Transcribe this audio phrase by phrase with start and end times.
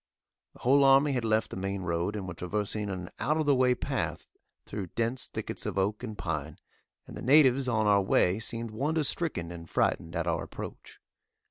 [0.53, 3.53] The whole army had left the main road and were traversing an out of the
[3.53, 4.29] way path
[4.65, 6.57] through dense thickets of oak and pine,
[7.05, 10.99] and the natives on our way seemed wonder stricken and frightened at our approach.